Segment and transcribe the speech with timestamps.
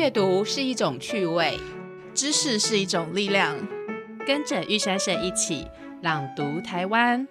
[0.00, 1.60] 阅读是一种趣味，
[2.14, 3.54] 知识是一种力量。
[4.26, 5.66] 跟着玉珊珊一起
[6.00, 7.28] 朗读台湾。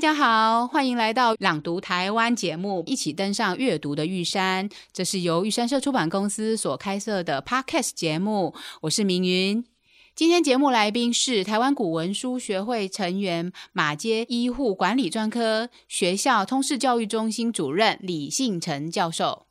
[0.00, 4.66] 大家好，欢迎来到朗读台湾节目，一起登上阅读的玉山。
[4.94, 9.62] 这是由玉山社出版公司所开设的 Podcast 节目，我是明云。
[10.14, 19.49] 今天节目来宾是台湾古文书学会成员、马街医护管理专科学校通识教育中心主任李信成教授。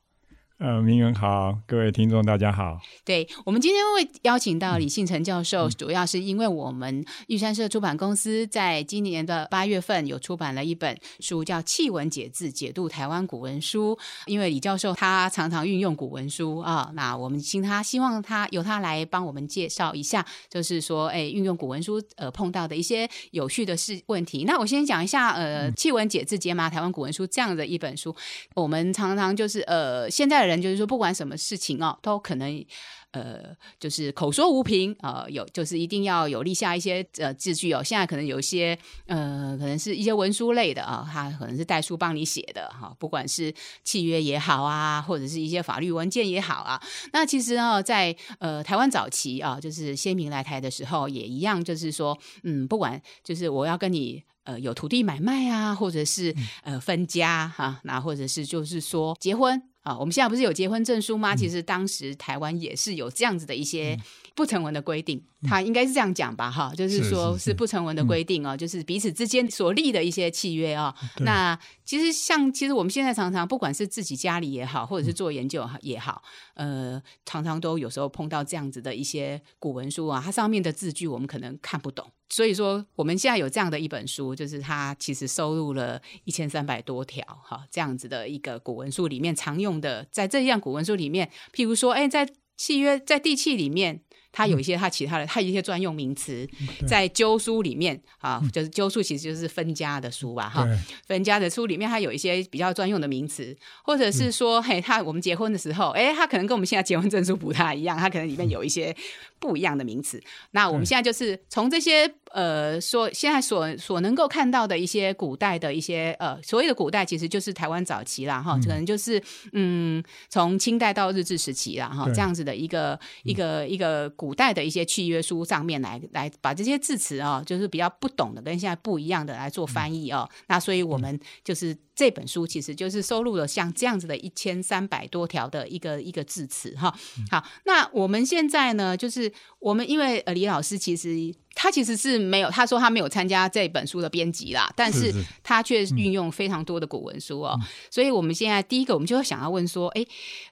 [0.60, 2.82] 呃，明远好，各位听众大家好。
[3.06, 13.98] 对我们今天会邀请到李信成教授，主要是因为我们玉山社出版公司在今年的八月份有出版了一本书，叫《弃文解字：解读台湾古文书》。
[14.26, 24.44] 因为李教授他常常运用古文书啊，那我们请他，希望他由他来帮我们介绍一下，就是说，哎，运用古文书呃碰到的一些有趣的事问题。
[24.44, 28.14] 那我先讲一下，呃，《弃文解字：解码台湾古文书》这样的一本书，
[28.56, 30.49] 我们常常就是呃现在。
[30.50, 32.66] 人就是说，不管什么事情哦，都可能
[33.12, 37.84] 呃，就是口说无凭啊，有就是一定要有立下一些呃字据哦。
[37.84, 46.82] 现在可能有一些呃，可能是一些文书类的啊，他可能是代书帮你写的哈，不管是契约也好啊，或者是一些法律文件也好啊。
[47.14, 59.69] 那其实啊，在呃台湾早期啊，就是先民来台的时候，也一样，就是说，嗯，不管就是我要跟你呃有土地买卖啊，或者是呃分家哈，那或者是就是说结婚。
[59.82, 61.36] 啊，我们现在不是有结婚证书吗？
[61.36, 63.98] 其实当时台湾也是有这样子的一些
[64.36, 66.52] 不成文的规定，他应该是这样讲吧？
[66.52, 70.94] 哈，就是说是不成文的规定哦，就是彼此之间所立的一些契约哦。
[71.20, 76.22] 那其实像其实我们现在常常不管是自己家里也好，或者是做研究也好，
[76.56, 82.12] 呃，常常都有时候碰到这样子的一些古文书啊，它上面的字句我们可能看不懂。
[82.32, 92.26] 所以说，我们现在有这样的一本书，就是它其实收录了一千三百多条哈这样子的一个古文书里面常用的，在这样古文书里面，譬如说，哎，在
[92.56, 94.00] 契约在地契里面。
[94.32, 96.48] 它有一些它其他的，它有一些专用名词，
[96.88, 100.68] 在鸠书里面啊，就是鸠书其实就是分家的书吧，哈，
[101.08, 108.96] 分家的书里面它有一些比较专用的名词，或者是说，嘿，他我们结婚的时候，哎，他可能跟我们现在结婚证书不太一样，他可能里面有一些
[109.40, 110.22] 不一样的名词。
[110.52, 119.22] 那我们现在就是从这些呃，说现在所所能够看到的一些古代的一些呃，所谓的古代其实就是台湾早期啦，哈，可能就是
[119.54, 124.10] 嗯，从清代到日治时期啦，哈，这样子的一个一个一个。
[124.20, 130.30] 古代的一些契约书上面来来把这些字词啊，就是比较不懂的跟现在不一样的来做翻译哦。
[130.48, 136.96] 那所以我们就是这本书其实就是收录了像这样子的一千三百多条的一个一个字词哈。
[137.30, 139.30] 好，那我们现在呢，就是
[139.60, 141.36] 我们因为呃李老师其实。
[141.62, 147.60] 他其实是没有，他说他没有参加这本书的编辑啦，但是他却运用非常多的古文书哦，
[147.92, 150.06] 所以我们现在第一个，我们就会想要问说，哎，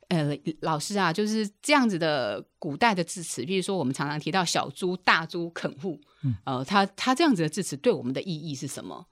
[0.09, 5.97] 呃，老师啊，就是这样子的古代的字词，比如说我们常常提到小猪、大猪、啃户，
[6.43, 9.05] 呃，他他这样子的字词对我们的意义是什么？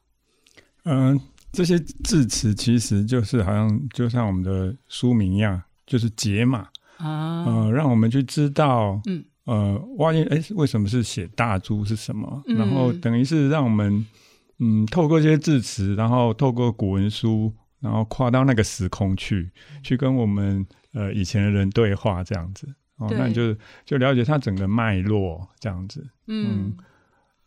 [0.83, 1.21] 嗯，
[1.55, 6.67] 这些字词其实就是好像就像我们的书名一样，就是解码
[6.97, 9.23] 啊，呃，让我们去知道，嗯。
[9.45, 12.41] 呃，挖掘哎，为什么是写大猪是什么？
[12.47, 14.03] 然后等于是让我们
[14.57, 19.51] 嗯，透过这些字词，然后透过古文书，然后跨到那个时空去，
[19.83, 22.67] 去跟我们呃以前的人对话，这样子。
[22.97, 23.55] 哦，那你就
[23.85, 26.75] 就了解它整个脉络这样子，嗯。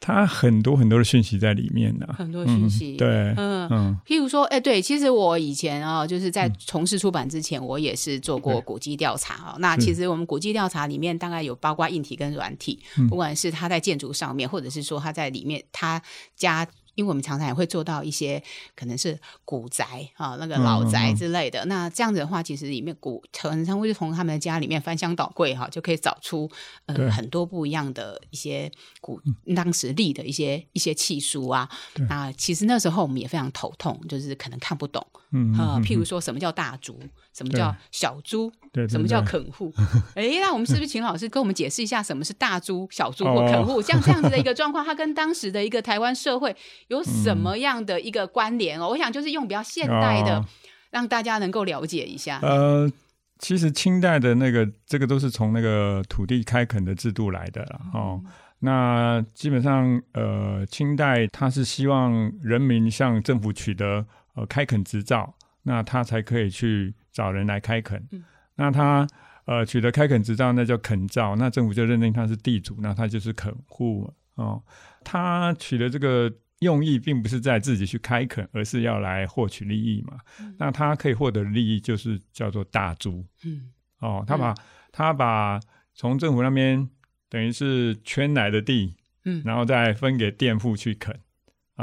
[0.01, 3.69] 它很多很多的讯息在里面呢，很多讯息，对，嗯。
[3.71, 9.57] 嗯，譬如说，哎，对，其实我以前啊，就是在从事出版之前，我也是做过古迹调查啊。
[9.59, 16.01] 那其实我们古迹调查里面，大概有包括硬体跟软体，不管是它在建筑上面，或者是说它在里面，它
[16.37, 16.67] 加。
[16.99, 18.43] 因为我们常常也会做到一些
[18.75, 21.65] 可能是古宅啊，那个老宅之类的。
[21.67, 26.51] 那这样子的话，其实里面古常常会从他们的家里面翻箱倒柜哈，就可以找出
[26.87, 28.69] 呃很多不一样的一些
[29.01, 29.23] 古
[29.55, 31.69] 当时立的一些一些器书啊。
[32.09, 35.07] 那其实那时候我们也非常头痛，就是可能看不懂。
[35.33, 36.99] 嗯啊，譬如说什么叫大猪，
[37.35, 38.51] 什么叫小猪，
[38.89, 39.71] 什么叫垦户？
[40.15, 43.83] 哎，那我们是不是请老师跟我们解释一下什么是大猪、小猪或垦户？
[43.83, 48.89] 像这样子的一个状况， 它跟当时的一个台湾社会有什么样的一个关联哦？
[48.89, 50.43] 我想就是用比较现代的，
[50.91, 52.39] 让大家能够了解一下。
[52.43, 52.91] 呃，
[53.39, 58.23] 其实清代的那个这个都是从那个土地开垦的制度来的哦。
[58.61, 64.07] 那基本上，呃，清代他是希望人民向政府取得。
[64.39, 68.09] 呃，开垦执照，那他才可以去找人来开垦。
[68.55, 69.05] 那他
[69.47, 74.63] 呃取得开垦执照，那叫垦造，那政府就认定他是地主，那他就是垦户哦。
[75.03, 80.19] 他取得这个用意，并不是在自己去开垦，而是要来获取利益嘛。
[80.57, 83.27] 那他可以获得利益，就是叫做大租。
[83.45, 84.55] 嗯，哦，他把
[84.93, 85.59] 他把
[85.95, 86.89] 从政府那边
[87.29, 88.95] 等于是圈来的地，
[89.25, 91.19] 嗯，然后再分给佃户去垦。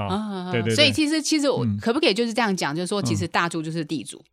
[0.03, 4.23] 啊，对对，所以其实其实我可不可以就是这样讲，就是说，其实大猪就是地主，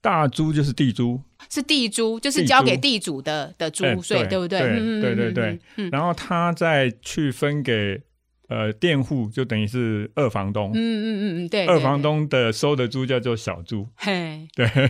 [0.00, 4.58] 大猪就是地猪，是地猪，就是交给地主的的猪税，对不对？
[5.00, 8.02] 对对对对，然后他再去分给
[8.48, 14.86] 呃佃户，就等于是二房东，嗯嗯嗯嗯，对，二房东的收的猪叫做小猪，嘿，对， 对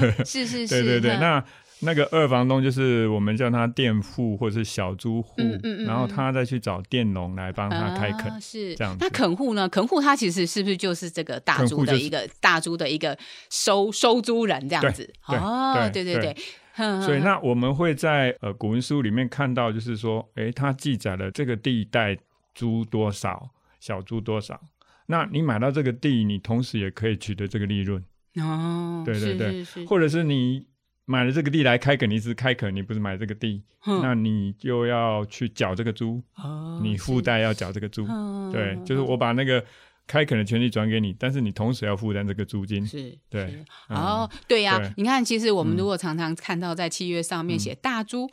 [0.00, 1.44] 对，是是是，对对对，那。
[1.80, 5.34] 那个二房东就是我们叫他佃户或者是小租户，
[5.86, 8.96] 然后他再去找佃农来帮他开垦，是这样。
[8.98, 9.68] 那垦户呢？
[9.68, 13.18] 垦户他其实是不是就是这个大租的一个大租的一个
[13.50, 15.12] 收收租人这样子？
[15.26, 16.34] 哦，对对对。
[17.02, 22.16] 所以那我们会在呃古文书里面看到，就是说，哎，他记载了这个地带
[22.54, 24.58] 租多少，小租多少。
[25.06, 28.02] 那你买到这个地，你同时也可以取得这个利润。
[28.36, 30.66] 哦，对对对，或者是你。
[31.06, 36.22] 买了这个地来开垦，你是开垦，你不是买这个地，那你就要去缴这个租，
[36.82, 38.06] 你附带要缴这个租，
[38.50, 39.62] 对，就是我把那个
[40.06, 48.26] 开垦的权利转给你，但是你同时要负担这个租金，是，对，哦，对呀，你看，其实我们如果常常看到在契约上面写大租、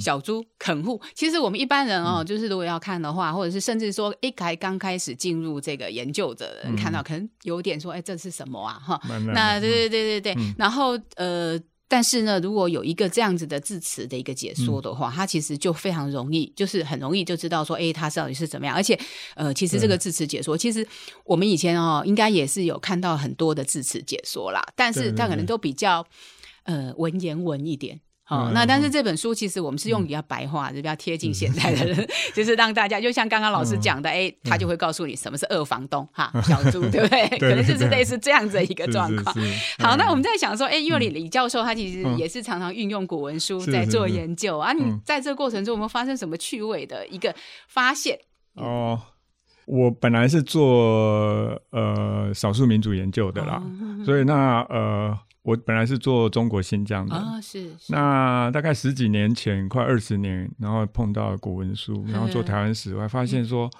[0.00, 8.80] 小租、垦户，其实我们一般人哦，就是如果要看的话，或者是甚至说一开刚开始进入这个研究的人看到，可能有点说，哎，这是什么啊？
[8.82, 8.98] 哈，
[9.34, 11.60] 那对对对对对，然后呃。
[11.94, 18.74] 但是呢，如果有一个这样子的字词的一个解说的话，它其实就非常容易，就是很容易就知道说，哎，它到底是怎么样。
[18.74, 18.98] 而且，
[19.36, 20.84] 呃，其实这个字词解说，其实
[21.24, 26.04] 我们以前哦，应该也是有看到很多的字词解说啦，但是它可能都比较
[26.64, 28.00] 呃文言文一点。
[28.26, 37.28] 哦，那但是这本书其实我们是用比较白话，比较贴近现在的人， 就是让大家就像刚刚老师讲的，哎，他就会告诉你什么是二房东哈，小猪 对不对？
[37.38, 39.36] 可能就是类似这样子的一个状况。
[39.78, 47.34] 好，那我们在想说，哎，因为李李教授他其实也是常常运用古文书在做研究啊，你在这个过程中有没有发生什么趣味的一个
[47.68, 48.18] 发现？
[48.54, 48.98] 哦，
[49.66, 53.62] 我本来是做呃少数民族研究的啦，
[54.02, 55.18] 所以那呃。
[55.44, 57.70] 我本来是做中国新疆的啊，是。
[57.90, 63.70] 那大概十几年前，快二十年，然后碰到古文书，然后做台湾史，我还发现说，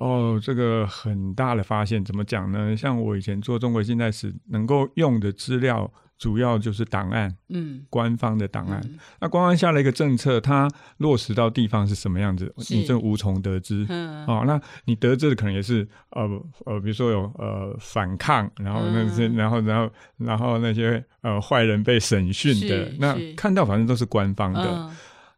[0.00, 2.76] 哦，这个很大的发现，怎么讲呢？
[2.76, 5.90] 像我以前做中国近代史，能够用的资料。
[6.20, 8.78] 主要就是档案，嗯，官方的档案。
[9.22, 10.68] 那官方下了一个政策，它
[10.98, 13.86] 落实到地方是什么样子，你这无从得知。
[13.88, 16.28] 嗯，哦，那你得知的可能也是呃
[16.66, 24.90] 呃，比如说有呃反抗，然后那些，然后然后然后那些呃坏人被审讯的，那看到反正都是官方的。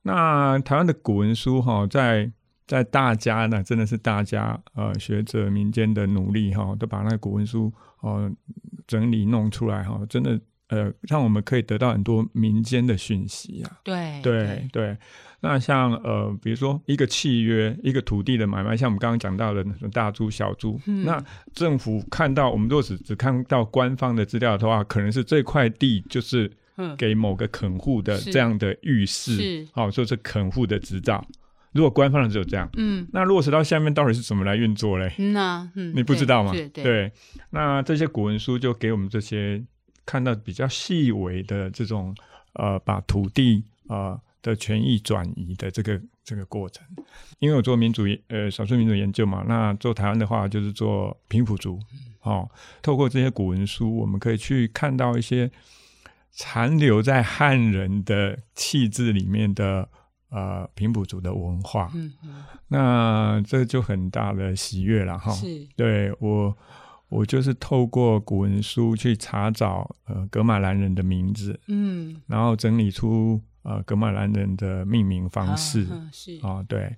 [0.02, 2.28] 那台湾的古文书哈，在
[2.72, 7.70] 在大家呢，真的是大家呃学者民间的努力哈，都把那个古文书
[8.00, 8.30] 哦
[8.86, 10.40] 整理弄出来哈，真的。
[10.68, 13.78] 呃，让我们可以得到很多民间的讯息啊。
[13.84, 14.96] 对对对，
[15.40, 21.22] 那像呃，比如说一个契约，一个土地的买卖，像我们刚刚讲到的大租小租，那
[21.52, 26.50] 政府看到我们若只只看到官方的资料的话，可能是这块地就是
[26.96, 31.22] 给某个垦户的这样的预示，好，说是垦户的执照。
[31.72, 35.12] 如果官方的只有这样，嗯，那落实到下面到底是怎么来运作嘞？
[35.32, 36.52] 那嗯，你不知道吗？
[36.72, 37.12] 对，
[37.50, 39.64] 那这些古文书就给我们这些。
[40.04, 42.12] 看到比较细微的这种
[42.54, 46.84] 呃，把土地啊的权益转移的这个这个过程，
[47.38, 51.78] 因为我做民主呃少数民族研究嘛，那做台湾的话就是做平埔族，
[52.22, 52.50] 哦，
[52.82, 55.48] 透过这些古文书，我们可以去看到一些
[56.32, 59.88] 残留在汉人的气质里面的
[60.32, 66.56] 呃平埔族的文化，嗯嗯，那这就很大的喜悦了哈，是，对我。
[67.12, 76.38] 我就是透过古文书去查找呃格马兰人的名字，嗯，然后整理出呃格马兰人的命名方式，是。
[76.40, 76.96] 啊，对，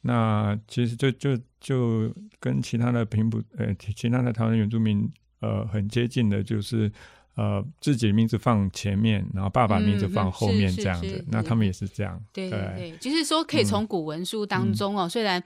[0.00, 5.06] 那其实就就就跟其他的平埔呃其他的台湾原住民
[5.40, 6.90] 呃很接近的，就是
[7.40, 12.58] 呃自己的名字放前面，然后爸爸名字放后面这样子，那他们也是这样，对对。
[12.76, 15.42] 对，就是说可以从古文书当中哦，虽然。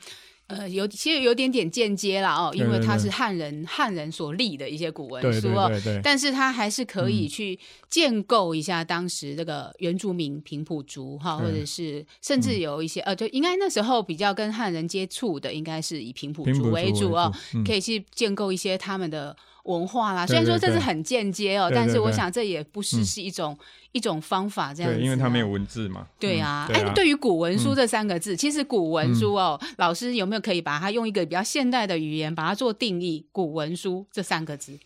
[0.46, 7.58] 呃，有其实有点点间接了哦，因为它是汉人汉人所立的一些古文书哦，对对但是它还是可以去
[7.88, 17.32] 建构一下当时这个原住民平埔族哈，或者是甚至有一些呃，就应该那时候比较跟汉人接触的，应该是以平埔族为主哦，
[17.64, 19.34] 可以去建构一些他们的
[19.64, 20.26] 文化啦。
[20.26, 23.56] 虽然说这是很间接哦，但是我想这也不失是一种
[23.92, 25.00] 一种方法，这样子。
[25.00, 26.06] 因为它没有文字嘛。
[26.18, 33.26] 对啊，哎，对于古文书这三个字，其实古文书哦，老师有没有可以把它用一个比较现代的语言把它做定义？
[33.30, 34.78] 古文书这三个字，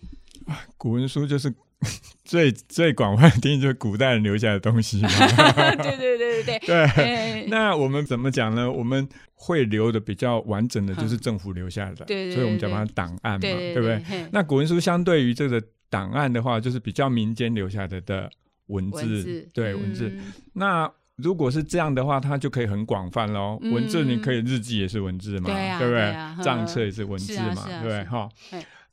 [0.77, 1.55] 古文书就是。
[2.25, 5.09] 最最广泛的定义就是古代人留下的东西嘛。
[5.77, 6.89] 对对对对对。
[6.95, 7.47] 对。
[7.51, 8.71] 那我们怎么讲呢？
[8.71, 14.03] 我们会留的比较完整的就是政府留下的，对所以我们叫它档案嘛，对不对？
[14.33, 18.29] 那古文书相对于这个档案的话，就是比较民间留下的的
[18.67, 20.13] 文字，对文字。
[20.55, 23.59] 那如果是这样的话，它就可以很广泛喽。
[23.63, 25.47] 文字你可以日记也是文字嘛，
[25.79, 26.45] 对不对？
[26.45, 28.05] 账册也是文字嘛，对不对？
[28.05, 28.29] 哈。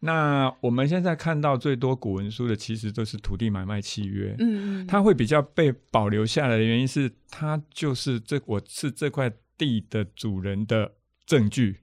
[0.06, 4.36] 那我们现在看到最多古文书的，其实都是土地买卖契约。
[4.38, 10.94] 嗯嗯，它会比较被保留下来的原因是，它就是这我是这块地的主人的
[11.26, 11.80] 证据，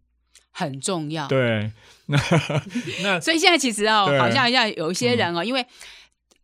[0.52, 1.26] 很重要。
[1.26, 1.72] 对，
[2.06, 2.18] 那
[3.02, 5.66] 那 所以现在其实哦，好像要有一些人哦，因为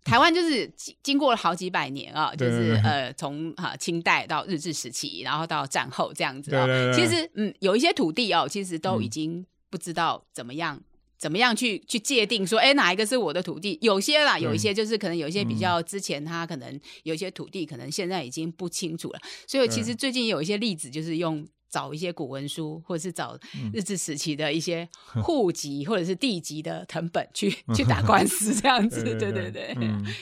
[0.02, 10.82] 台湾就是经经过了好几百年啊，就是呃，从哈清代到日治时期，然后到战后这样子啊，其实嗯，有一些土地哦，其实都已经不知道怎么样。
[11.18, 13.76] 怎么样去去界定说，哎，哪一个是我的土地？
[13.82, 19.20] 有些啦，有一些就是可能有一些比较之前，他可能有一些土地，可能现在已经不清楚了。
[19.46, 23.38] 所以其实最近有一些例子，就是用找一些古文书，或者是找
[23.74, 24.88] 日治时期的一些
[25.24, 29.02] 户籍或者是地籍的藤本去 去打官司，这样子。
[29.02, 29.76] 对对对，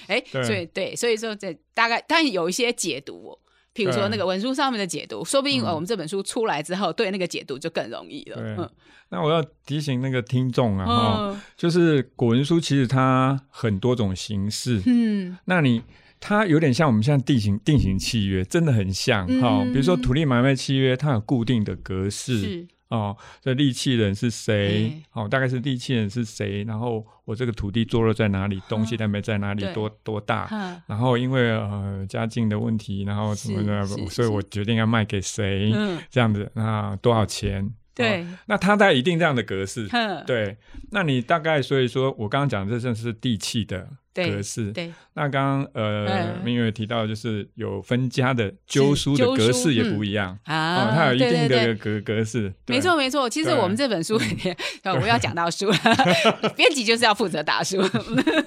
[0.07, 3.39] 哎，所以对，所以说这大概，但有一些解读。
[3.77, 8.37] 譬如说那个文书上面的解读，说不定我们这本书出来之后，对那个解读就更容易了。
[8.39, 8.71] 嗯，
[9.11, 14.81] 那我要提醒那个听众啊，哈，就是古文书其实它很多种形式。
[14.87, 15.83] 嗯，那你
[16.19, 19.63] 它有点像我们现在定型定型契约，真的很像哈。
[19.65, 22.67] 比如说土地买卖契约，它有固定的格式。
[22.89, 25.03] 哦，这利器人是谁？
[25.13, 26.63] 哦，大概是利器人是谁？
[26.65, 28.63] 然后我这个土地坐落在哪里？
[28.69, 29.65] 东西南北在哪里？
[29.73, 30.47] 多多大？
[30.87, 35.73] 然后因为呃家境的问题，然后什么的，所以我决定要卖给谁？
[36.09, 37.69] 这样子，那多少钱？
[37.97, 39.89] 对，那它在一定这样的格式，
[40.27, 40.59] 对，
[40.91, 44.93] 那你大概所以说我刚刚讲这正是地契的格式，对。
[45.15, 50.39] 那刚刚呃明月提到就是有分家的纠书的格式也不一样。
[50.45, 52.53] 啊，它有一定的格格式。
[52.67, 54.55] 没错没错，其实我们这本书里面，
[55.01, 55.73] 我要讲到书，
[56.55, 57.79] 编辑就是要负责打书。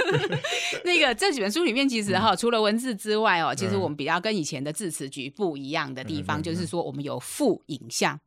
[0.85, 8.19] 那个这几本书里面，其实哈，除了文字之外哦，其实我们比较跟以前的字词局不一样的地方，就是说我们有附影像。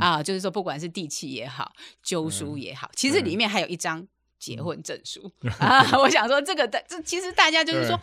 [0.00, 4.06] 啊，就是说，不管是地契也好，旧书也好，其实里面还有一张
[4.38, 5.98] 结婚证书 啊。
[5.98, 7.98] 我想说，这个的这其实大家就是说，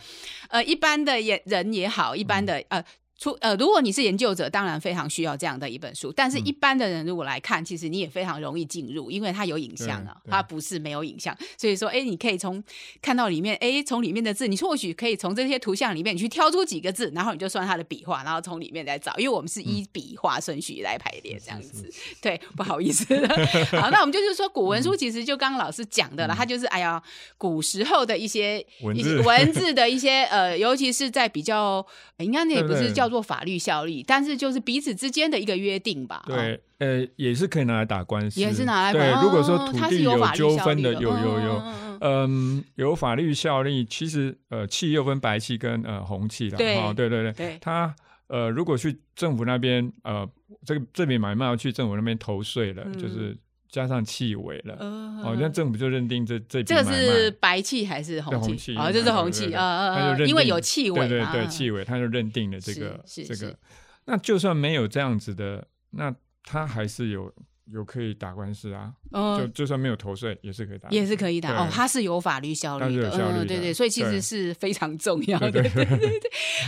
[0.48, 2.84] 呃，一般的也人也好，一般的呃。
[3.18, 6.12] 出呃，如果你是研究者，当然非常需要这样的一本书。
[6.12, 11.34] 但是，一般的人如果来看，其实你也非常容易进入，因为它有影像啊，它不是没有影像。
[11.56, 12.62] 所以说，哎，你可以从
[13.00, 19.16] 看到里面，哎，从里面的字，你或许可以从这些图像里面，你去挑出几个字，然后你就算它的笔画，然后从里面再找。
[19.16, 21.90] 因为我们是依笔画顺序来排列这样子。
[22.20, 23.06] 对，不好意思。
[23.80, 27.02] 好，那我们就是说，古文书其实就刚刚老师讲的了，它就是哎呀，
[27.38, 31.86] 古时候的一些文字文字的一些呃，尤其是在比较，
[32.18, 33.05] 应该那也不是叫。
[33.06, 36.24] 叫做法律效力，但是就是彼此之间的一个约定吧。
[36.26, 38.92] 对，呃，也是可以拿来打官司，也是拿来。
[38.92, 41.62] 对，如果说土地有纠纷的，有有有，
[42.00, 43.84] 嗯，有法律效力。
[43.84, 46.56] 其实，呃，气又分白气跟呃红气的。
[46.56, 47.58] 对，对对对。
[47.60, 47.94] 他
[48.26, 50.28] 呃，如果去政府那边，呃，
[50.64, 53.36] 这个这笔买卖要去政府那边投税了，就是。
[53.68, 58.76] 加上气味了，哦，那政府就认定这这这个是白气还是红气？
[58.76, 60.18] 哦，就是红气，啊啊啊！
[60.20, 63.56] 因为有气味，对对对，气味，他就认定了这个这个。
[64.04, 67.32] 那就算没有这样子的，那他还是有。
[67.72, 71.68] 有可以打官司啊，就就算没有投税也是可以打，也是可以打哦。
[71.70, 75.50] 它是有法律效力的，嗯，对对，所以其实是非常重要的。
[75.50, 76.20] 对对对。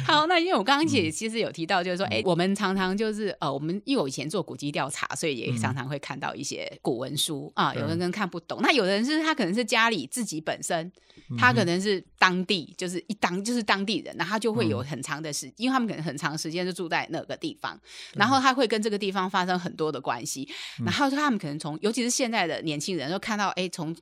[0.05, 10.91] 好，那因为我刚刚也其实有提到，就是说，哎，我们常常就是呃，我们因为我以前做古籍调查，所以也常常会看到一些古文书啊，有的人看不懂，那有的人是他可能是家里自己本身，
[11.39, 17.79] 他可能是当地就是一当就是当地人，那他就会有很长的时，因为他们可能很长时间就住在那个地方，
[18.15, 20.49] 然后他会跟这个地方发生很多的关系。
[20.89, 23.95] 然后他们可能从，尤其是现在的年轻人，都看到，哎，从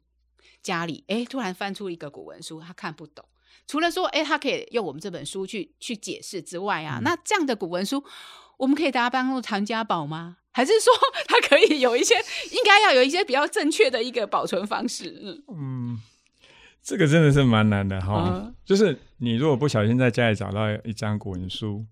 [0.62, 3.24] 家里，哎，突然翻出一个古文书，他看不懂。
[3.66, 8.04] 除了说，哎，他可以用我们这本书去去解释之外啊，那这样的古文书，
[8.56, 10.36] 我们可以大家帮助传家宝吗？
[10.52, 10.92] 还是说，
[11.26, 12.14] 它可以有一些，
[12.52, 15.20] 应该要有一些比较正确的一个保存方式？
[15.20, 16.00] 嗯嗯，
[16.84, 18.52] 这个真的是蛮难的哈。
[18.64, 21.84] 就是你如果不小心在家里找到一张古文书。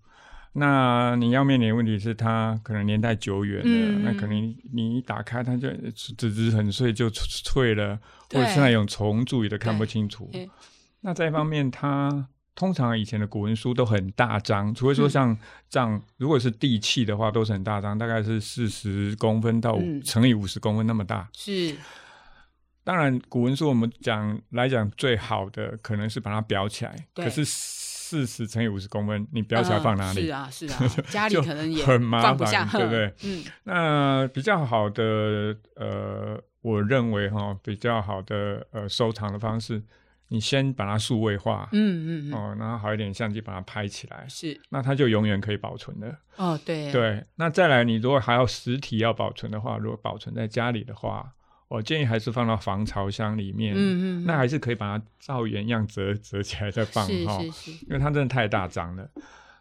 [0.57, 7.99] 那你要面临的问题是它可能年代久远了，那可能你一打开它就纸质很碎就脆了，
[8.31, 10.31] 或者是那种虫蛀也都看不清楚。
[11.01, 15.37] 那再一方面，它通常以前的古文书都很大张，除非说像
[15.69, 21.27] 这样，如果是地契的话，都是很大张，大概是四十公分到乘以五十公分那么大。
[21.33, 21.75] 是。
[22.85, 27.43] 当然，古文书我们讲来讲最好的可能是把它裱起来，可是。
[28.07, 30.27] 四十乘以五十公分，你不要想放哪里？
[30.27, 33.11] 是啊，是啊， 家里可能也很麻烦，对不对？
[33.23, 39.81] 嗯，那比较好的，呃，我认为哈，比较好的呃收藏的方式，
[40.27, 46.15] 你先把它数位化，嗯嗯，哦，然后好一点相机把它拍起来，是，那它就永远可以保存的。
[46.35, 51.31] 哦，对，对，那再来，你如果还要实体要保存的话，如果保存在家里的话。
[51.67, 57.41] 我建议还是放到防潮箱里面，嗯嗯，那还是可以把它照原样折折起来再放哈，
[57.87, 59.09] 因为它真的太大张了。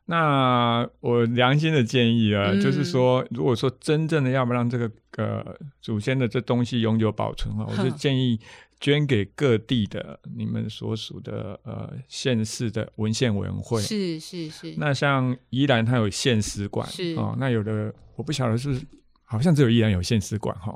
[0.06, 8.38] 那我良心的建议啊，就是说，如果说真正的要不让这个呃祖先的这东西永久保存哈，我就建议
[8.78, 13.80] 捐给各地的你们所属的呃县市的文献委员会。
[13.80, 14.74] 是是是。
[14.76, 18.78] 那像宜兰它有县史馆，是哦，那有的我不晓得是
[19.24, 20.74] 好像只有宜兰有县史馆哈。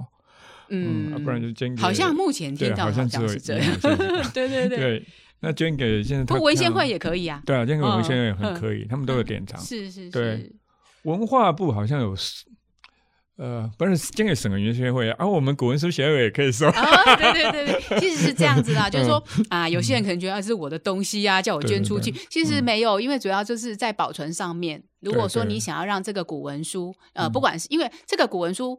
[0.71, 1.81] 嗯，不然就捐给。
[1.81, 3.81] 好像目前听到好像是这样。
[4.35, 4.79] 对对对。
[4.79, 5.07] 对，
[5.41, 6.25] 那捐给现在。
[6.25, 7.43] 不文献会也可以啊。
[7.47, 9.61] 对啊，捐给文献会也很可以，他们都有典藏。
[9.61, 10.11] 是是是。
[10.11, 10.53] 对，
[11.03, 12.15] 文化部好像有，
[13.37, 16.69] 呃，不是捐给省文学会啊，我们古文书协会也可以收。
[16.71, 24.83] 对对对对，其实是这样子的，就是说啊，有些人可能觉得是我的东西啊，叫我捐出去，其实没有，因为主要就是在保存上面。
[25.01, 28.79] 如果说你想要让这个古文书，呃，不管是因为这个古文书。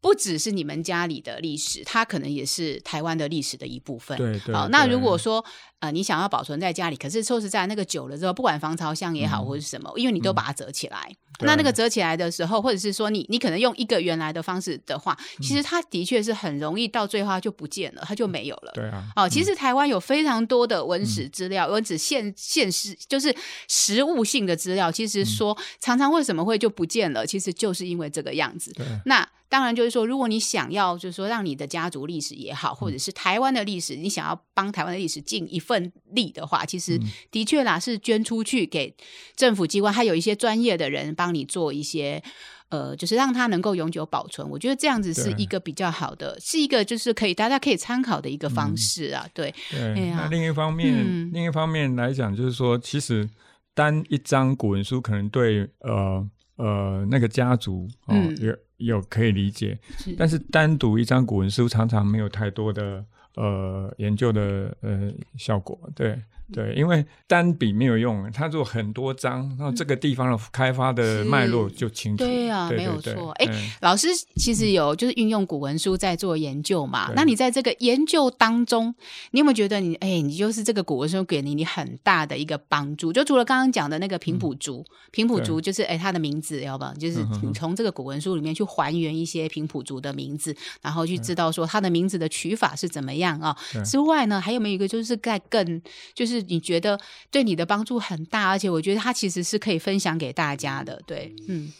[0.00, 4.16] 不只是你们家里的历史，它可能也是台湾的历史的一部分。
[4.16, 4.54] 对对。
[4.54, 5.44] 好，那如果说
[5.80, 18.72] 呃，你想要保存在家里，可是说实在，那个久了之后，不管防潮箱也好，或者是什么，因为你都把它折起来，那那个折起来的时候，或者是说你你可能用一个原来的方式的话，其实它的确是很容易到最后就不见了，它就没有了。
[18.74, 19.04] 对啊。
[19.14, 23.32] 哦，其实台湾有非常多的文史资料，文史现现实就是
[23.68, 28.74] 实物性的资料，其实说常常为什么会就不见了，其实就是因为这个样子。
[29.04, 29.28] 那。
[29.50, 36.98] 当然，就是说，如果你想要，就是说，让你的家族历史也好，或者是台湾的历史，你想要帮台湾的历史尽一份力的话，其实
[37.30, 38.96] 的确啦，是捐出去给
[39.36, 42.22] 政府机关，还有一些专业的人帮你做一些，
[42.70, 44.48] 呃，就是让它能够永久保存。
[44.48, 49.28] 我觉得这样子是一个比较好的，是一个就是可以大家可以参考的一个方式啊。
[49.34, 50.10] 对，对。
[50.10, 53.28] 那另一方面，另一方面来讲，就是说，其实
[53.74, 56.26] 单一张古文书可能对呃
[56.56, 58.56] 呃那个家族哦有。
[58.78, 59.76] 有可以理解，
[60.16, 63.04] 但是单独一张古文书常常没有太多的
[63.38, 66.20] 呃研究的呃效果，对。
[66.50, 72.24] 对，因为单笔没有用，他做很多章，然后这个地方的开发的脉络就清楚。
[72.24, 73.30] 对啊，没有错。
[73.32, 73.46] 哎，
[73.82, 77.12] 老师其实有就是运用古文书在做研究嘛？
[77.14, 78.94] 那你在这个研究当中，
[79.32, 83.12] 你有没有觉得你哎，你就是这个古文书给你你很大的一个帮助？
[83.12, 93.54] 就除了刚刚讲的那个平埔族，平埔族就是哎，他的名字要不，就是你从这个古文书里面去还原一些平埔族的名字，然后去知道说他的名字的取法是怎么样啊？
[93.84, 95.82] 之外呢，还有没有一个就是在更
[96.14, 96.37] 就是。
[96.42, 96.98] 你觉得
[97.30, 101.00] 对你的帮助很大，而且我觉得它其实是可以分享给大家的。
[101.06, 101.72] 对，嗯，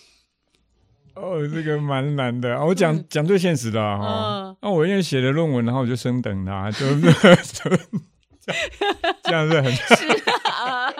[1.15, 2.65] 哦，这个蛮难的。
[2.65, 7.79] 我讲讲最现实的哈，那我因为写了论文，然后我就升等他，就 是
[9.25, 10.07] 这样是很是
[10.51, 10.91] 啊，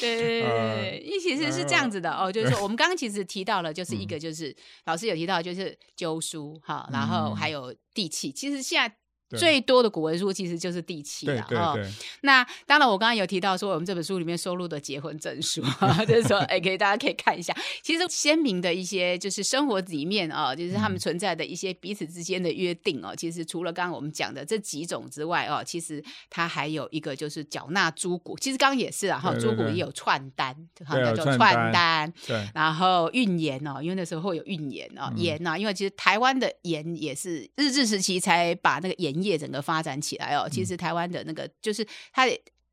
[0.00, 4.54] 对对对，一其实是这样子的哦，就是说我们刚刚其实提到了，就是一个就是
[4.86, 8.96] 老师有提到就是旧书哈，然后还有地契，其实现在。
[9.36, 11.74] 最多的古文书其实就是地契了哈。
[12.22, 15.62] 那当然，我刚刚有提到说，我们这本书里面收录的结婚证书，
[16.06, 17.56] 就是说，哎，可以大家可以看一下。
[17.82, 23.14] 其实鲜明的一些就是生活里面啊，就是他们存在的一些彼此之间的约定哦。
[23.16, 28.36] 其实除了刚刚我们讲的这几种之外哦，其实它还有一个就是缴纳租谷。
[28.38, 30.54] 其实刚刚也是啊，哈，租谷也有串单，
[30.86, 32.12] 叫做串单。
[32.26, 32.46] 对。
[32.54, 39.21] 然后运盐哦，因为那时候会有运盐哦，盐啊，因为其实台湾的盐也是日治时期才把那个盐。
[39.22, 42.26] 业整个发展起来哦，其实台湾的那个就是它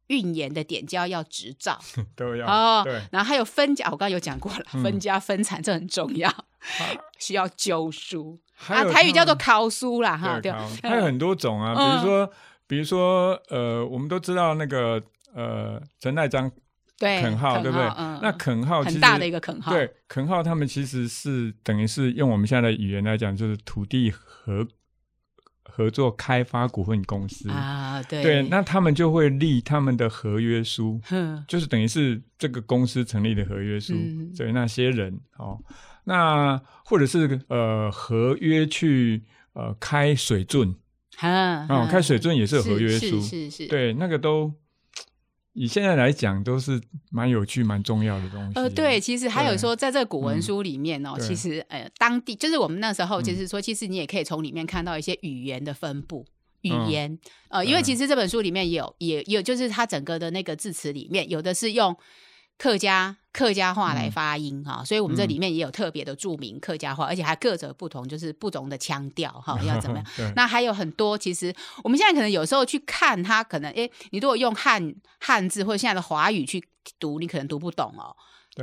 [0.07, 1.79] 运盐的点交要执照
[2.17, 6.33] 都要哦，对，然后还有分家，我刚刚有讲过了，分家分产这很重要，
[7.19, 12.31] 需要旧书啊，台语叫做考书啦哈，对，还有很多种啊，比如说，
[12.67, 14.99] 比如说呃，我们都知道那个
[15.35, 16.51] 呃陈代章
[16.97, 17.85] 对垦号对不对？
[18.21, 24.67] 那垦号很大的一个垦号，对，垦号他们其实是等于是用我们现在的语言来讲，就是土地和。
[25.79, 27.49] 合作开发股份公司。
[27.49, 28.21] 啊，啊，对。
[28.21, 30.99] 对，那他们就会立他们的合约书，
[31.47, 33.93] 就是等于是这个公司成立的合约书，
[34.37, 35.57] 对那些人哦，
[36.03, 40.75] 那或者是呃合约去呃开水圳，
[41.21, 44.53] 啊，开水圳也是合约书，是是，对，那个都。
[45.53, 46.81] 以现在来讲，都是
[47.11, 48.53] 蛮有趣、蛮重要的东西。
[48.55, 56.25] 呃，对，其实还有说，在这个古文书里面哦，其实呃，当地就是我们那时候，就是说，其实你也可以从里面看到一些语言的分布，
[56.61, 57.17] 语言。
[57.49, 61.95] 呃，因为其实这本书里面也有，也有，就是它整个的那个字词里面，有的是用。
[62.59, 70.33] 客家客家话来发音哈，所以我们这里面也有特别的著名客家话，而且还各者不同，就是不同的腔调哈， 要怎么样？
[70.35, 76.61] 那还有很多，其实我们现在可能有时候去看它，可能诶，你如果用汉汉字或者现在的华语去
[76.99, 78.13] 读，你可能读不懂哦。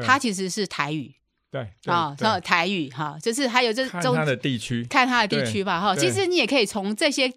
[0.04, 1.14] 它其实是台语，
[1.50, 5.96] 对啊，台语哈，就是还有这看它的地区，看它的地区吧哈。
[5.96, 7.32] 其实你也可以从这些。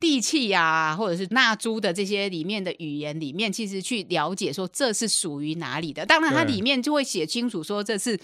[0.00, 6.06] 地契呀，或者是纳珠的这些里面的语言里面，其实去了解说这是属于哪里的。
[6.06, 8.18] 当然，它里面就会写清楚说这是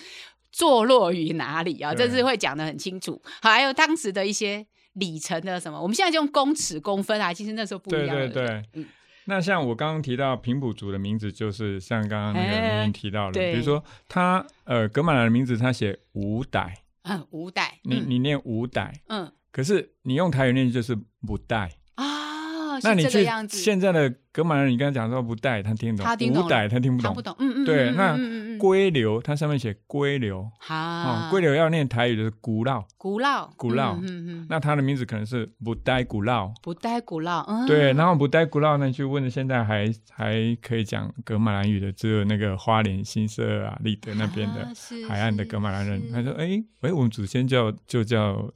[0.53, 3.21] 坐落于哪里啊，这是会讲的很清楚。
[3.43, 8.17] 还有当时的一些里程的什么，我们现在就用公尺公分啊，其实那时候不一样。
[8.17, 8.87] 对对对，嗯。
[9.27, 19.33] 那像我刚刚提到平埔族的名字，就是像刚刚那个您提到的，比如说他呃格马兰的名字，他写五代，嗯，五代，你你念五代，嗯。
[19.55, 21.71] 可是你用台语念就是不带。
[21.95, 28.19] 啊，那你去现在的格马人，你刚才讲说不带，他听懂，五代他听不懂，不懂，嗯嗯，对，那
[28.59, 44.67] 龟流，它上面写龟流，好，龟流要念台语就是古老，古老，古老，嗯嗯，那他的名字可能是不带古老，不带古老，对，然后不带古老呢，就问现在还还可以讲格马兰语的，只有那个花莲新社啊、立德那边的
[45.09, 48.53] 海岸的格马兰人，他说，哎，哎，我们祖先叫就叫。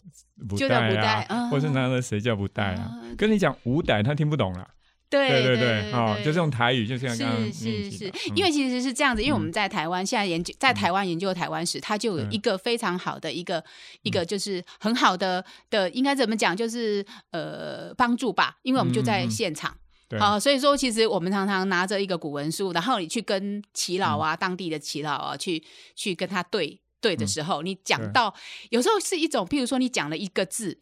[0.49, 2.89] 不带啊，或是那个谁叫不带啊？
[3.17, 4.69] 跟你讲五代，他听不懂了。
[5.11, 13.65] 对对对，哦，就是用台语，就像刚刚是是是，因为其实是这样子，因为我们在台湾现在研究，在台湾研究台湾史，它就有一个非常好的一个
[14.03, 19.77] 一个就是很好的的，应该怎么讲，就是呃帮助吧，因为我们就在现场，
[20.19, 26.81] 好，所以说其实我们常常拿着一个古文书，然后你去跟耆老啊，当地的耆老啊，去去跟他对。
[27.01, 28.35] 对的时候，你讲到
[28.71, 30.77] 有时候是一种，譬如说你讲了一个字，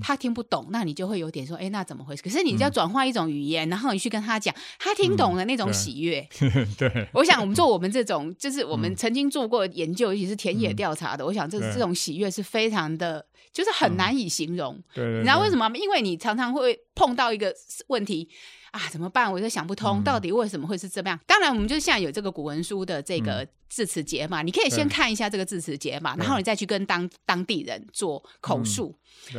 [0.00, 2.22] 他听不懂，那你就会有点说，哎，那怎么回事？
[2.22, 6.26] 可是你就要转换一种语言，然后你去跟他讲，他听懂了那种喜悦。
[6.78, 14.78] 对，我想我们做我们这种，就是我们曾经做过研究，尤其是田野调查的，我想这这种喜悦是非常的，就是很难以形容。
[14.94, 15.76] 对，你知道为什么吗？
[15.76, 17.54] 因为你常常会碰到一个
[17.88, 18.28] 问题。
[18.70, 19.30] 啊，怎么办？
[19.30, 21.18] 我就想不通，到底为什么会是这样？
[21.26, 28.96] 当然，我们就现在有这个古文书的这个字词节嘛，你可以先看一下这个字词节嘛，然后你再去跟当当地人做口述。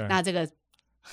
[0.10, 0.46] 那这个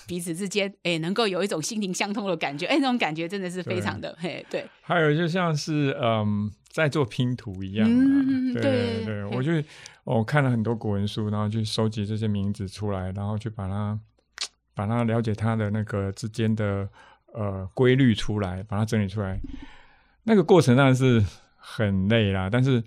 [0.07, 4.69] 彼此之间，哎，能够有一种心灵相通的感觉，哎，那种感觉真的是非常的，嘿，对。
[4.81, 7.89] 还有就像是嗯，在做拼图一样，
[8.53, 9.53] 对对对，我就
[10.03, 13.97] 我看了很多古文书，然后去收集这些名字出来，然后去把它
[14.75, 16.89] 把它了解它的那个之间的。
[17.39, 19.39] 呃，规律出来，把它整理出来，
[20.25, 21.25] 那个过程当然是
[21.57, 22.49] 很累啦。
[22.51, 22.83] 但是，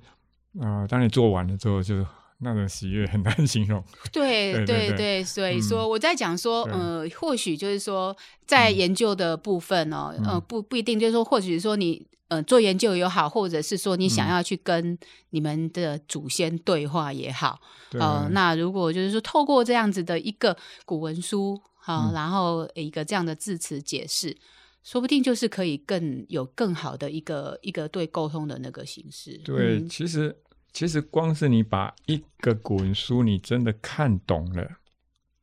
[0.59, 2.05] 啊，当你做完了之后，就
[2.39, 3.81] 那种喜悦很难形容。
[4.11, 8.13] 对对对，所以说我在讲说，呃，或许就是说，
[8.45, 14.97] 在研究的部分哦，呃，不不一定，就是说，或许说你呃做研究也好，或者是说你想要去跟
[15.29, 17.61] 你们的祖先对话也好，
[17.93, 21.61] 呃，那如果就是说透过这样子的一个古文书。
[21.83, 24.37] 好，然后一个这样的字词解释，
[24.83, 29.35] 说不定就是可以更有更好的一个一个对沟通的那个形式。
[29.43, 30.37] 对，其实
[30.71, 34.77] 其实光是你把一个古文书你真的看懂了，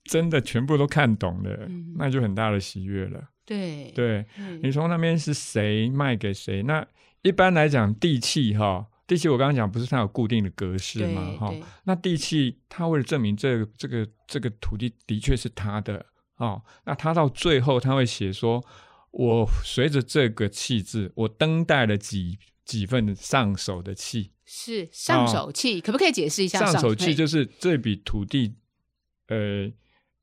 [0.05, 3.31] 真的全部都看懂了，那就很大的喜悦了。
[3.45, 4.25] 对，对
[4.63, 6.63] 你从那边是谁卖给谁？
[6.63, 6.87] 那
[7.23, 11.35] 一般来讲地契哈，地契我刚刚讲不是它有固定的格式吗？
[11.37, 16.07] 哈，那地契它为了证明这个这个这个土地的确是他的。
[16.39, 18.65] 哦，那他到最后他会写说，
[19.11, 26.59] 我随着这个气质，我登带了几几份上手的气，是上手气，可不可以解释一下？
[26.59, 28.55] 上手气就是这笔土地，
[29.27, 29.71] 呃，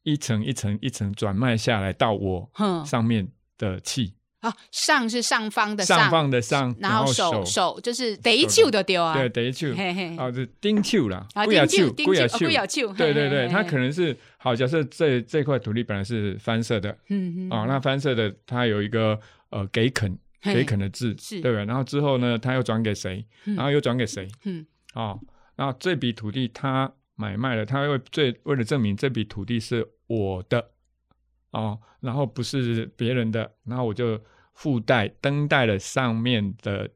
[0.03, 2.51] 一层一层一层转卖下来到我
[2.85, 4.13] 上面的契。
[4.45, 9.69] 啊，上是上方的上方的上，然后手手就是第一球的丢啊，对，第一球，
[10.17, 21.63] 啊，是丁球啦，不要球，不要球，不要球，对对对，它可能是好，假设这这块土地本来是翻色的，嗯嗯，啊，那翻色的它有一个呃给肯给肯的字，是，对吧？
[21.63, 23.25] 然后之后呢，他又转给谁？
[23.45, 24.27] 然后又转给谁？
[24.43, 25.17] 嗯，啊，
[25.55, 30.71] 然后这笔土地他买卖了，他会最为了证明这笔土地是我的。
[31.51, 34.21] 哦，然后不是别人的，然后我就
[34.55, 36.89] 附带登带了上面的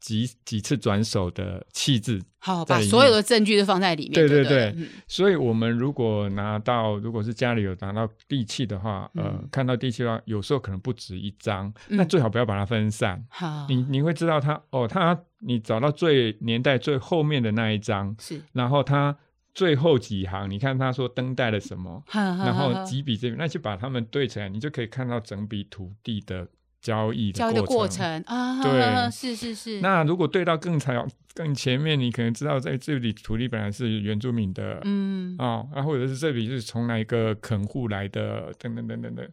[0.00, 4.14] 几几次转手的气质，好，把所有的证据都放在里面。
[4.14, 4.74] 对对对，
[5.06, 13.22] 所以我们如果拿到，如果是家里有拿到地契的话，呃，看到地契的话，有时候可能不止一张，那最好不要把它分散。
[13.28, 19.16] 好，你你会知道它哦，它你找到最年代最后面的那一张是，然后它。
[19.52, 26.46] 最后几行，你看他说登带了什么，然后几笔这边，那就把它们对起来，你就可以看到整笔土地的
[26.80, 28.62] 交易的过程啊。
[28.62, 29.80] 对， 是是是。
[29.80, 39.28] 那如果对到更长、更前面，你可能知道在这里土地本来是原住民的，嗯，哦，啊，或者是这里是从哪一个垦户来的，等等等等等。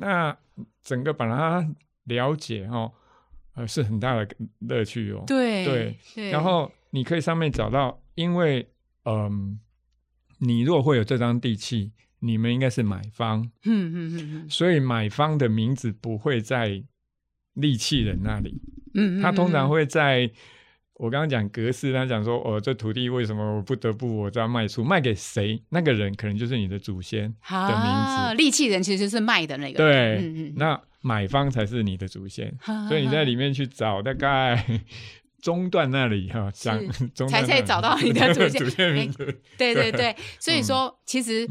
[0.00, 0.36] 那
[0.82, 1.66] 整个把它
[2.04, 2.92] 了解哦，
[3.54, 4.28] 呃，是很大的
[4.60, 5.24] 乐趣哦。
[5.26, 5.64] 对
[6.14, 6.30] 对。
[6.30, 8.68] 然后你可以上面找到，因为。
[9.06, 9.58] 嗯，
[10.40, 11.90] 你如果会有这张地契，
[12.20, 16.82] 你们应该是买方，嗯嗯嗯所以买方的名字不会在
[17.54, 18.60] 利器人那里，
[18.94, 20.30] 嗯，他通常会在
[20.94, 25.62] 我刚刚讲格式，他讲说，哦，这土地为什么我不得不我这样卖出，卖给谁？
[25.70, 32.54] 那个人可能就是你的祖先的名字，利器人其实是卖的那个，对，嗯嗯，那买方才是你的祖先，
[32.88, 34.82] 所以你在里面去找，大概。
[35.42, 36.86] 中段那里哈，讲
[37.26, 38.92] 才才找到你的祖先。
[38.92, 39.24] 名字。
[39.56, 41.48] 对对对，所以说其实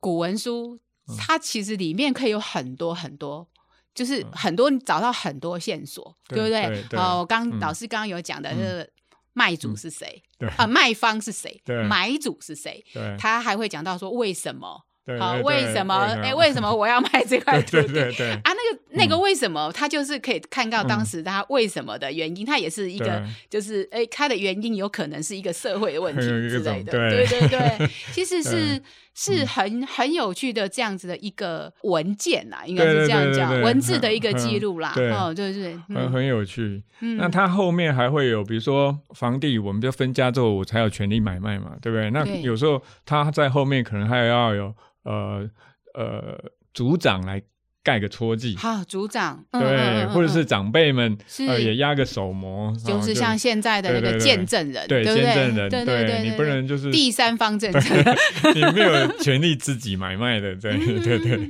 [0.00, 0.80] 古文书
[1.18, 3.46] 它其实里面可以有很多很多，
[3.94, 6.84] 就是很多找到很多线索，对不对？
[6.98, 8.90] 哦，刚老师刚刚有讲的是
[9.32, 10.22] 卖主是谁，
[10.56, 12.84] 啊，卖方是谁，买主是谁，
[13.18, 14.84] 他还会讲到说为什么。
[15.18, 15.94] 好，为什么？
[16.22, 18.00] 哎，为什么我要卖这块 土地？
[18.44, 19.72] 啊，那个那个为什么？
[19.72, 26.92] 他就是可以看到当时他为什么的原因，他也是一个，就是哎，他的原因有可能是一个社会的问题 之类的。
[26.92, 27.26] 对。
[27.26, 28.80] 对对，其实是
[29.20, 34.94] 是很很有趣的这样子的一个文件啦，应该是这样讲，文字的一个记录啦。
[35.12, 36.82] 哦，对对，很很有趣。
[37.18, 42.10] 那他后面还会有，比如说房地，我们就分家之后，我才有权利买卖嘛，对不对？
[42.10, 44.74] 那有时候他在后面可能还要有。
[45.02, 45.48] 呃
[45.94, 46.38] 呃，
[46.74, 47.42] 组长来
[47.82, 49.44] 盖个戳记，好，组长。
[49.52, 51.16] 对，或者是长辈们
[51.48, 57.82] 呃也压个手模，就是像现在的那个见证人，对，见证人，对对对，你不能就是第三方见证，
[58.54, 61.40] 你没有权利自己买卖的，对对对，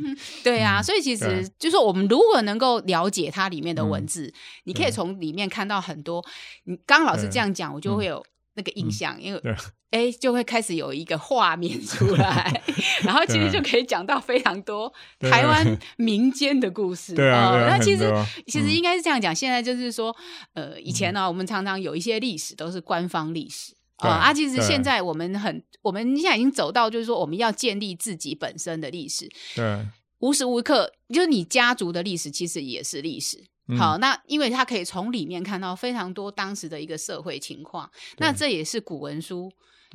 [0.44, 4.32] 对啊，所以其实就是我们如果能够了解它里面的文字，
[4.64, 6.24] 你可以从里面看到很多。
[6.64, 8.24] 你刚老师这样讲，我就会有。
[8.60, 9.40] 那个印象，因为
[9.90, 12.62] 哎，就会开始有一个画面出 来，
[13.02, 17.14] 然后其实就可以讲到非常多台湾民间的故事。
[17.16, 18.08] 对啊，那其实
[18.46, 19.34] 其实应该是这样讲。
[19.34, 20.14] 现在就是说，
[20.52, 29.28] 呃，以前呢，我们常常有一些历史都是官方历史啊，啊，其实现在我们很，我们现在已经走到就是说，我们要建立自己本身的历史。
[29.56, 29.86] 对，
[30.20, 33.42] 无时无刻就是你家族的历史，其实也是历史。
[33.76, 39.50] 好，那因为他可以从里面看到非常多当时的一个社会情况，那这也是古文书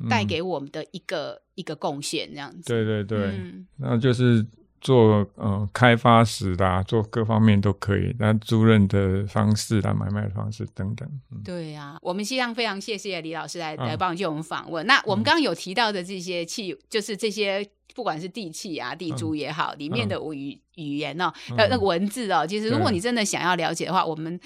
[0.08, 2.62] 带给我们的一个一个贡献，这样子。
[2.64, 3.40] 对对对，
[3.78, 4.46] 那就是
[4.80, 11.08] 做呃开发史的，做各方面都可以，那租赁的方式啦、买卖的方式等等。
[11.44, 14.86] 对呀，我们希望非常谢谢李老师来来帮助我们访问。
[14.86, 17.68] 那我们刚刚有提到的这些器，就是这些。
[17.94, 24.38] 不管是地契啊、地租也好，里面的语语言哦，呃，那个文字哦，其实如果你真的想要了解的话，我们。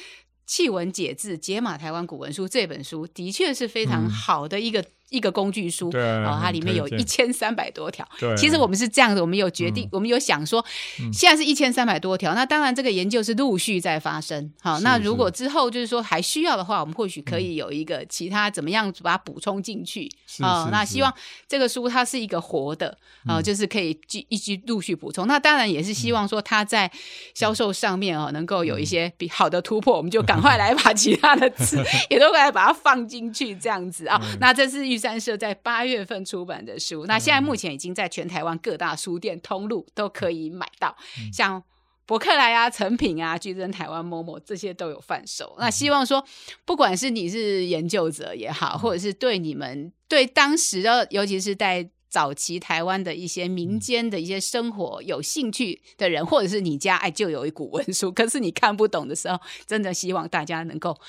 [0.52, 8.04] 《契文解字解码台湾古文书》这本书的确是非常好的一个一个工具书，然后它里面有一千三百多条。
[8.36, 10.64] 其实我们是这样的，我们有决定，我们有想说，
[11.12, 12.34] 现在是一千三百多条。
[12.34, 14.52] 那当然，这个研究是陆续在发生。
[14.60, 20.10] 好，那如果之后就是说还需要的话，我们或许可以有一个其他怎么样把它补充进去。
[20.40, 21.14] 啊，那希望
[21.48, 25.28] 这个书它是一个活的啊，就是可以继一直陆续补充。
[25.28, 26.90] 那当然也是希望说它在
[27.34, 30.40] 销售上面啊，能够有一些比好的突破，我们就赶。
[30.40, 34.18] 快来把其他的字 也都来把它放进去，这样子啊。
[34.40, 40.96] 那这是玉山社在八月份出版的书，那现在目前已经在全台湾各大书店通路都可以买到，
[41.32, 41.60] 像
[42.06, 45.56] 博客来啊、成品啊、巨珍台湾、某某这些都有贩售。
[45.58, 46.24] 那希望说，
[46.64, 51.90] 不管是你是研究者也好，或者是对你们对当时的，尤其是在。
[52.10, 61.00] 早期台湾的一些民间的一些生活有兴趣的人，或者是你家哎就有一股文书，可是你看不懂的时候，真的希望大家能够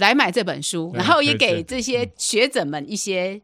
[0.00, 3.40] 来买这本书，然后也给这些学者们一些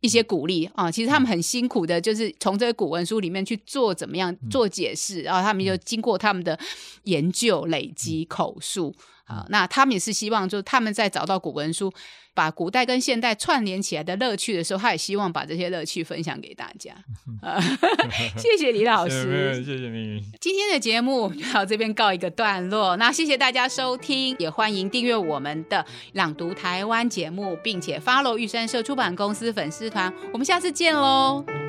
[0.00, 0.90] 一些鼓励啊！
[0.90, 6.58] 其实他们很辛苦的，就是从这个古文书里面去做怎么样做解释，然后他们就经过他们的
[7.04, 8.94] 研究累积口述。
[9.28, 11.92] 好，那他们也是希望，就是他们在找到古文书，
[12.32, 16.94] 把古代跟现代串联起来的乐趣的时候，他也希望把这些乐趣分享给大家。
[18.38, 20.22] 谢谢李老师，谢谢你。
[20.40, 22.96] 今天的节目就到这边告一个段落。
[22.96, 30.10] 那谢谢大家收听，也欢迎订阅我们的朗读台湾节目，并且 follow 玉山社出版公司粉丝团。
[30.32, 31.67] 我们下次见喽。